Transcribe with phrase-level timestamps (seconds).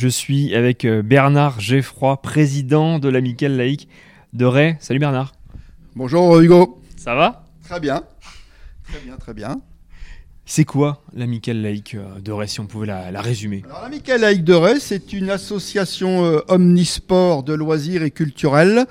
[0.00, 3.86] Je suis avec euh, Bernard Geffroy, président de l'Amicale laïque
[4.32, 4.76] de Ray.
[4.80, 5.32] Salut Bernard.
[5.94, 6.80] Bonjour Hugo.
[6.96, 7.44] Ça va?
[7.62, 8.02] Très bien.
[8.88, 9.60] Très bien, très bien.
[10.46, 13.62] C'est quoi l'Amicale laïque euh, de Ray, si on pouvait la, résumer?
[13.66, 18.86] Alors l'Amicale laïque de Ray, c'est une association euh, omnisport de loisirs et culturels.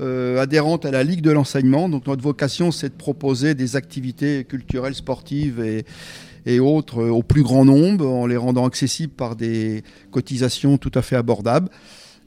[0.00, 1.88] adhérente à la Ligue de l'enseignement.
[1.88, 5.84] Donc notre vocation, c'est de proposer des activités culturelles, sportives et,
[6.48, 10.92] et autres euh, au plus grand nombre en les rendant accessibles par des cotisations tout
[10.94, 11.68] à fait abordables.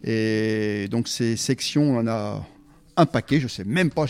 [0.03, 2.45] Et donc ces sections, on en a
[2.97, 4.05] un paquet, je sais même pas,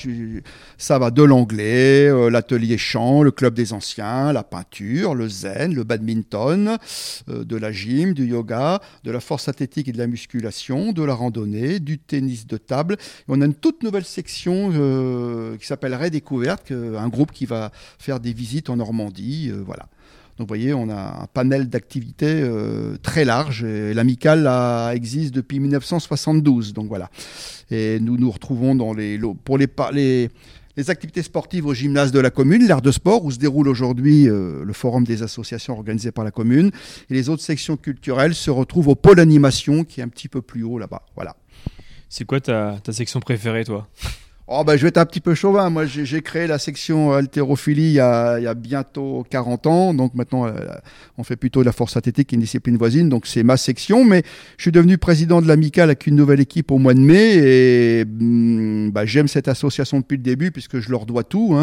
[0.77, 5.73] ça va de l'anglais, euh, l'atelier chant, le club des anciens, la peinture, le zen,
[5.73, 6.77] le badminton,
[7.29, 11.03] euh, de la gym, du yoga, de la force athlétique et de la musculation, de
[11.03, 12.98] la randonnée, du tennis de table.
[13.27, 14.71] on a une toute nouvelle section
[15.57, 19.87] qui s'appelle Découverte, un groupe qui va faire des visites en Normandie, voilà.
[20.41, 23.63] Donc vous voyez, on a un panel d'activités euh, très large.
[23.63, 24.49] L'amicale
[24.91, 26.73] existe depuis 1972.
[26.73, 27.11] Donc voilà.
[27.69, 28.75] Et nous nous retrouvons
[29.45, 30.29] pour les,
[30.87, 34.65] activités sportives au gymnase de la commune, l'aire de sport, où se déroule aujourd'hui euh,
[34.65, 36.71] le forum des associations organisées par la commune.
[37.11, 40.41] Et les autres sections culturelles se retrouvent au pôle animation, qui est un petit peu
[40.41, 41.03] plus haut là-bas.
[41.13, 41.35] Voilà.
[42.09, 43.87] C'est quoi ta section préférée, toi?
[44.54, 45.70] Oh ben, je vais être un petit peu chauvin.
[45.70, 49.94] Moi, j'ai créé la section haltérophilie il y, a, il y, a, bientôt 40 ans.
[49.94, 50.52] Donc maintenant, euh,
[51.18, 53.07] on fait plutôt de la force athlétique, une discipline voisine.
[53.07, 54.04] Donc c'est ma section.
[54.04, 54.24] Mais
[54.57, 57.35] je suis devenu président de l'amicale avec une nouvelle équipe au mois de mai.
[57.38, 61.57] Et mm, bah, j'aime cette association depuis le début puisque je leur dois tout.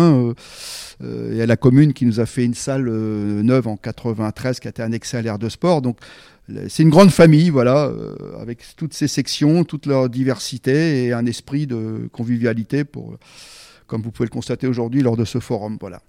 [1.03, 4.61] Il y a la commune qui nous a fait une salle euh, neuve en 93
[4.61, 5.83] qui a été annexée à l'aire de sport.
[5.83, 5.99] Donc
[6.69, 11.27] c'est une grande famille, voilà, euh, avec toutes ces sections, toute leur diversité et un
[11.27, 13.17] esprit de convivialité, pour,
[13.87, 15.77] comme vous pouvez le constater aujourd'hui lors de ce forum.
[15.81, 16.01] Voilà.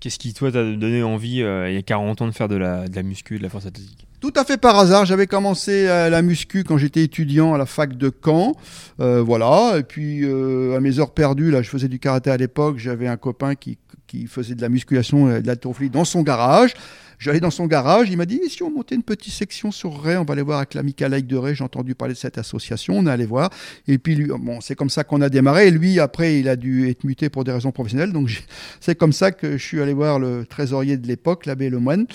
[0.00, 2.56] Qu'est-ce qui, toi, t'a donné envie, euh, il y a 40 ans, de faire de
[2.56, 4.07] la, de la muscu, de la force athlétique?
[4.20, 5.04] Tout à fait par hasard.
[5.04, 8.54] J'avais commencé la muscu quand j'étais étudiant à la fac de Caen.
[9.00, 9.78] Euh, voilà.
[9.78, 12.78] Et puis, à mes heures perdues, là, je faisais du karaté à l'époque.
[12.78, 16.74] J'avais un copain qui, qui faisait de la musculation et de la dans son garage.
[17.18, 20.16] J'allais dans son garage, il m'a dit, si on montait une petite section sur Ray,
[20.16, 22.94] on va aller voir avec l'amical Like de Ray, j'ai entendu parler de cette association,
[22.96, 23.50] on est allé voir.
[23.88, 25.66] Et puis, lui, bon, c'est comme ça qu'on a démarré.
[25.66, 28.12] Et lui, après, il a dû être muté pour des raisons professionnelles.
[28.12, 28.44] Donc,
[28.80, 32.06] c'est comme ça que je suis allé voir le trésorier de l'époque, l'abbé Lemoine,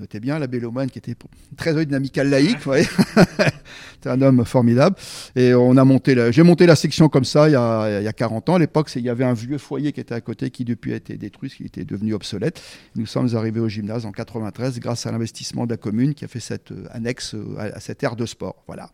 [0.00, 1.14] Notez bien, l'abbé Loman, qui était
[1.58, 2.56] très dynamical laïque,
[4.02, 4.96] c'est un homme formidable.
[5.36, 8.08] Et on a monté, j'ai monté la section comme ça il y a, il y
[8.08, 8.54] a 40 ans.
[8.54, 10.96] À l'époque, il y avait un vieux foyer qui était à côté, qui depuis a
[10.96, 12.62] été détruit, qui était devenu obsolète.
[12.96, 16.28] Nous sommes arrivés au gymnase en 93 grâce à l'investissement de la commune qui a
[16.28, 18.64] fait cette euh, annexe euh, à cette aire de sport.
[18.66, 18.90] Voilà.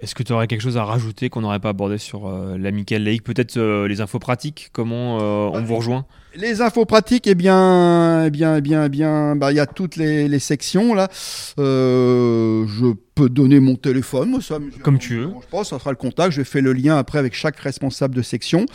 [0.00, 3.02] Est-ce que tu aurais quelque chose à rajouter qu'on n'aurait pas abordé sur euh, l'Amical
[3.02, 6.06] Lake Peut-être euh, les infos pratiques, comment euh, on vous rejoint?
[6.36, 9.66] Les infos pratiques, eh bien, eh bien, eh bien, eh bien, bah, il y a
[9.66, 11.08] toutes les, sections là.
[11.56, 15.30] je peux donner mon téléphone, ça, comme tu veux.
[15.42, 16.30] Je pense, ça sera le contact.
[16.30, 18.66] Je fais le lien après avec chaque responsable de section.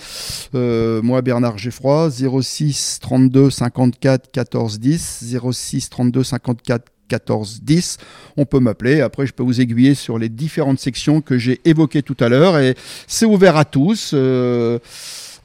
[0.54, 7.98] moi, Bernard Geffroy, 06 32 54 14 10, 06 32 54 14 10.
[8.38, 9.02] On peut m'appeler.
[9.02, 12.58] Après, je peux vous aiguiller sur les différentes sections que j'ai évoquées tout à l'heure.
[12.58, 12.76] Et
[13.08, 14.12] c'est ouvert à tous.
[14.14, 14.80] Euh,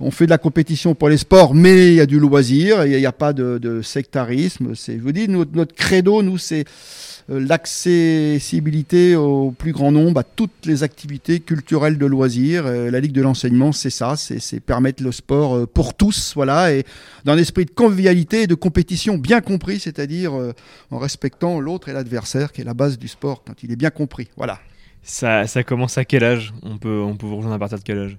[0.00, 2.86] on fait de la compétition pour les sports, mais il y a du loisir.
[2.86, 4.72] Il n'y a, pas de, sectarisme.
[4.74, 6.64] je vous dis, notre, notre credo, nous, c'est
[7.28, 12.66] l'accessibilité au plus grand nombre à toutes les activités culturelles de loisirs.
[12.66, 16.72] Euh, la Ligue de l'enseignement, c'est ça, c'est permettre le sport euh, pour tous, voilà,
[16.72, 16.84] et
[17.24, 20.32] dans un esprit de convivialité et de compétition bien compris, c'est-à-dire
[20.90, 23.90] en respectant l'autre et l'adversaire, qui est la base du sport, quand il est bien
[23.90, 24.28] compris.
[24.36, 24.58] Voilà.
[25.02, 26.52] Ça, ça, commence à quel âge?
[26.62, 28.16] On peut, on peut vous rejoindre à partir de quel âge?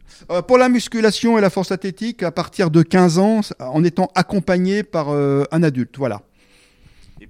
[0.47, 4.83] Pour la musculation et la force athlétique, à partir de 15 ans, en étant accompagné
[4.83, 5.97] par un adulte.
[5.97, 6.21] Voilà.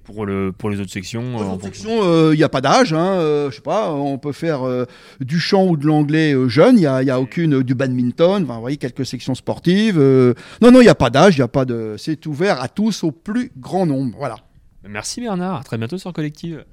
[0.04, 2.60] Pour, le, pour les autres sections Pour les autres sections, il euh, n'y a pas
[2.60, 2.92] d'âge.
[2.92, 4.84] Hein, euh, je sais pas, on peut faire euh,
[5.20, 6.76] du chant ou de l'anglais jeune.
[6.76, 8.44] Il n'y a, y a aucune du badminton.
[8.44, 9.98] Vous voyez, quelques sections sportives.
[9.98, 11.36] non, non, il n'y a pas d'âge.
[11.36, 11.96] Il a pas de.
[11.98, 14.16] C'est ouvert à tous, au plus grand nombre.
[14.18, 14.36] Voilà.
[14.88, 15.60] Merci Bernard.
[15.60, 16.64] À très bientôt sur Collective.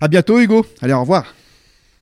[0.00, 0.64] À bientôt Hugo.
[0.80, 1.34] Allez, au revoir.